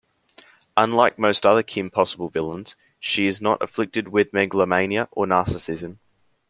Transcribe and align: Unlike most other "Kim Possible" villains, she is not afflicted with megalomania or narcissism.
Unlike 0.75 1.19
most 1.19 1.45
other 1.45 1.61
"Kim 1.61 1.91
Possible" 1.91 2.27
villains, 2.29 2.75
she 2.99 3.27
is 3.27 3.39
not 3.39 3.61
afflicted 3.61 4.07
with 4.07 4.33
megalomania 4.33 5.07
or 5.11 5.27
narcissism. 5.27 5.99